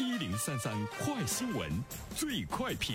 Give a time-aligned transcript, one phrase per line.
[0.00, 1.70] 一零三三快新闻，
[2.14, 2.94] 最快评。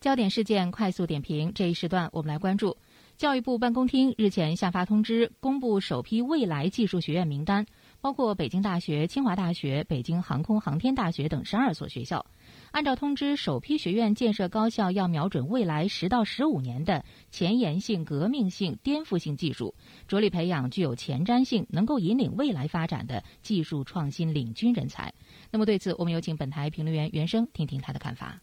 [0.00, 2.76] 焦点事件快速点评，这一时段我们来关注。
[3.16, 7.66] 教育部办公厅日前下发通知，公布首批未来技术学院名单，
[8.06, 12.24] 包括北京大学、清华大学、北京航空航天大学等十二所学校。
[12.70, 19.74] 按照通知，首批学院建设高校要瞄准未来十到十五年的前沿性、革命性、颠覆性技术，
[20.06, 25.12] 着力培养具有前瞻性、能够引领未来发展的技术创新领军人才。
[25.50, 28.38] 那么，对此，我们有请本台评论员袁生听听他的看法。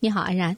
[0.00, 0.56] 你好，安然。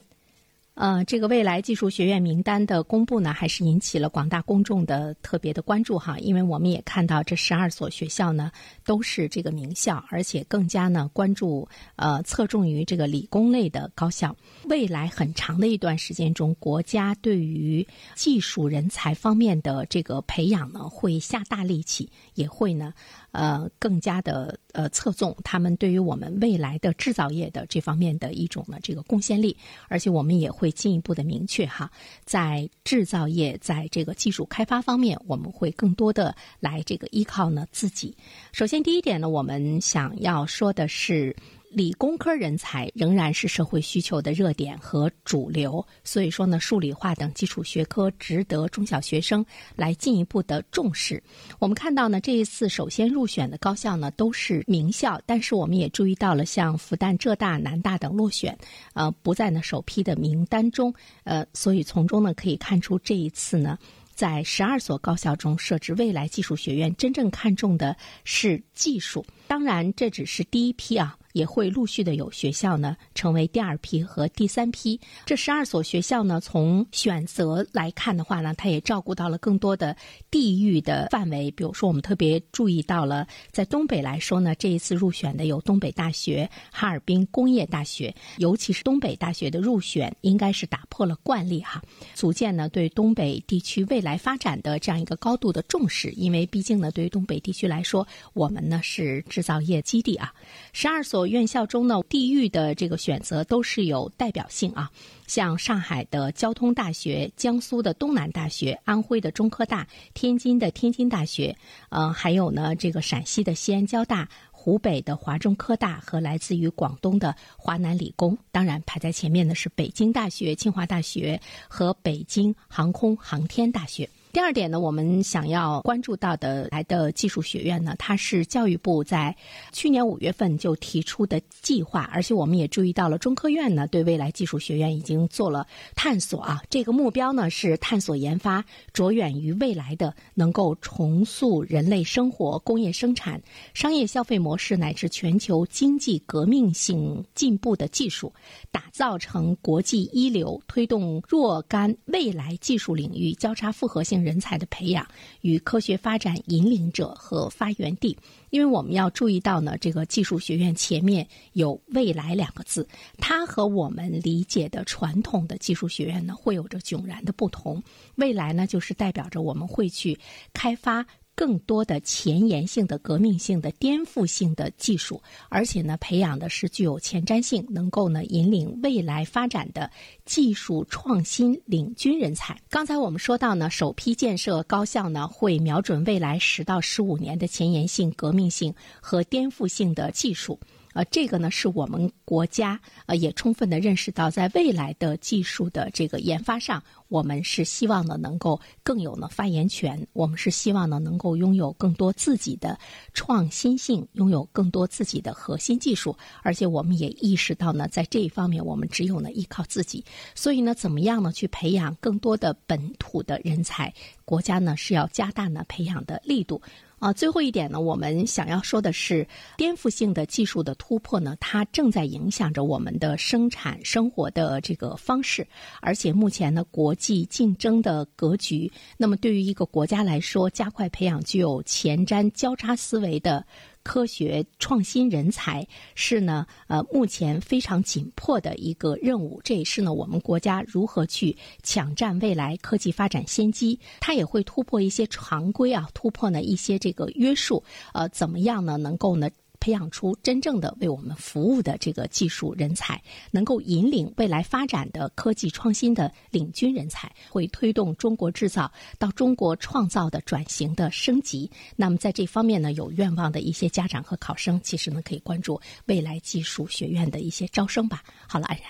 [0.81, 6.17] 呃，这个未来技术学院名单的公布呢，还是引起了广大公众的特别的关注哈。
[6.17, 8.51] 因为我们也看到这十二所学校呢
[8.83, 14.35] 都是这个名校，而且更加呢关注呃侧重于这个理工类的高校。
[14.63, 22.91] 未来很长的一段时间中，国家对于技术人才方面的这个培养呢，会下大力气，也会呢。
[23.33, 29.55] 呃，更加的呃侧重他们对于我们未来的制造业的这方面的一种呢这个贡献力，
[29.87, 31.91] 而且我们也会进一步的明确哈，
[32.23, 38.15] 在制造业在这个技术开发方面，我们会更多的来这个依靠呢自己。
[38.51, 41.35] 首先第一点呢，我们想要说的是。
[41.73, 51.23] 理工科人才仍然是社会需求的热点和主流，所以说呢，数理化等基础学科值得中小学生来进一步的重视。
[51.59, 58.57] 我们看到呢，这一次首先入选的高校呢都是名校，但是我们也注意到了像复旦、浙大、南大等落选，
[58.93, 63.77] 呃，不在呢首批的名单中，呃，所以从中呢可以看出这一次呢，
[64.13, 67.95] 在十二所高校中设置未来技术学院，真正看重的
[68.25, 69.25] 是技术。
[69.51, 71.17] 当然，这只是第一批啊。
[71.33, 74.99] 也会陆续的有学校呢成为第二批和第三批。
[75.25, 79.95] 这十二所学校呢，从选择来看的话呢，它也照顾到了更多的
[80.29, 81.49] 地域的范围。
[81.51, 91.81] 比如说，我们特别注意到了，在东北来说呢，这一次入选的有东北大学、哈尔滨工业大学，尤其是东北大学的入选，应该是打破了惯例哈，
[92.13, 96.09] 足见呢对东北地区未来发展的这样一个高度的重视。
[96.11, 100.31] 因为毕竟呢，对于东北地区来说，我们呢是制造业基地啊。
[100.71, 104.91] 十二所院校中呢，地域的这个选择都是有代表性啊，
[105.25, 111.57] 像上海的交通大学、江苏的东南大学、安徽的中科大、天津的天津大学，
[111.89, 118.37] 呃，还有呢这个陕西的西安交大、湖北的华中科大和来自于广东的华南理工。
[118.51, 124.07] 当然，排在前面的是北京大学、清华大学和北京航空航天大学。
[124.33, 129.35] 第二点呢，我们想要关注到的来的技术学院呢，它是教育部在
[129.73, 136.61] 去年五月份就提出的计划，而且我们也注意到了中科院呢对未来技术学院已经做了探索啊。
[136.69, 143.41] 这个目标呢是探索研发着眼于未来的，能够重塑人类生活、工业生产、
[143.73, 148.31] 商业消费模式乃至全球经济革命性进步的技术，
[148.71, 154.20] 打造成国际一流，推动若干未来技术领域交叉复合性。
[154.23, 155.05] 人才的培养
[155.41, 158.17] 与科学发展引领者和发源地，
[158.49, 162.87] 因为我们要注意到呢，这个技术学院前面有“未来”两个字，
[163.17, 167.81] 它和我们理解的传统的技术学院呢，会有着迥然的不同。
[168.15, 170.17] 未来呢，就是代表着我们会去
[170.53, 171.05] 开发。
[171.35, 179.89] 更多的前沿性的、革命性的、颠覆性的技术，而且呢，培养的是具有前瞻性、能够呢引领未来发展的
[180.25, 182.59] 技术创新领军人才。
[182.69, 190.59] 刚才我们说到呢，首批建设高校呢，会瞄准未来十到十五年的前沿性、革命性和颠覆性的技术。
[190.93, 202.77] 呃，这个呢是我们国家呃也充分的认识到，在未来的技术的这个研发上，我们是希望呢能够更有呢发言权，我们是希望呢能够拥有更多自己的
[203.13, 210.03] 创新性，拥有更多自己的核心技术，而且我们也意识到呢，在这一方面我们只有呢依靠自己，
[210.35, 213.93] 所以呢，怎么样呢去培养更多的本土的人才，
[214.25, 216.61] 国家呢是要加大呢培养的力度。
[217.01, 219.27] 啊，最后一点呢，我们想要说的是，
[219.57, 225.47] 颠覆性的技术的突破呢，它正在影响着我们的生产生活的这个方式，
[225.81, 233.43] 而且目前呢，国际竞争的格局，那么对于一个国家来说，加快培养具有前瞻交叉思维的。
[233.83, 239.41] 科学创新人才是呢，呃，目前非常紧迫的一个任务。
[239.43, 243.79] 这也是呢，我们国家如何去抢占未来科技发展先机。
[243.99, 247.63] 它也会突破一些常规啊，突破呢一些这个约束。
[247.93, 248.77] 呃，怎么样呢？
[248.77, 249.29] 能够呢？
[249.61, 261.49] 培养出真正的为我们服务的这个技术人才，能够引领未来发展的科技创新的领军人才，会推动中国制造到中国创造的转型的升级。
[261.77, 268.03] 那么在这方面呢，有愿望的一些家长和考生，其实呢可以关注未来技术学院的一些招生吧。
[268.27, 268.65] 好了，安然，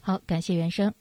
[0.00, 0.92] 好，感谢袁生。